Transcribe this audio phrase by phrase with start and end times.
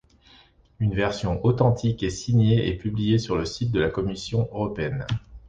[0.79, 5.05] Une version authentique est signée et publiée sur le site de la commission européenne.